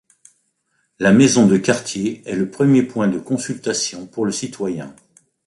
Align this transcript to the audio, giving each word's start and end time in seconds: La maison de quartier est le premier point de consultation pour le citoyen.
La 0.97 1.11
maison 1.11 1.45
de 1.45 1.57
quartier 1.57 2.23
est 2.27 2.35
le 2.35 2.49
premier 2.49 2.81
point 2.81 3.07
de 3.07 3.19
consultation 3.19 4.07
pour 4.07 4.25
le 4.25 4.31
citoyen. 4.31 4.95